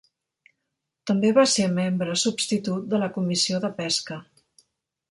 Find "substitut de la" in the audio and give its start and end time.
2.23-3.13